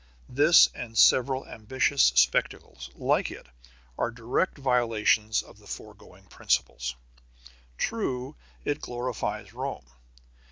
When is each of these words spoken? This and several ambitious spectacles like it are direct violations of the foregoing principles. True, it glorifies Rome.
This 0.29 0.67
and 0.73 0.97
several 0.97 1.45
ambitious 1.45 2.05
spectacles 2.15 2.89
like 2.95 3.29
it 3.29 3.45
are 3.99 4.09
direct 4.09 4.57
violations 4.57 5.43
of 5.43 5.59
the 5.59 5.67
foregoing 5.67 6.25
principles. 6.25 6.95
True, 7.77 8.35
it 8.65 8.81
glorifies 8.81 9.53
Rome. 9.53 9.85